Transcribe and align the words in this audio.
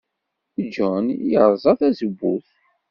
John 0.73 1.05
yerẓa 1.31 1.73
tazewwut. 1.79 2.47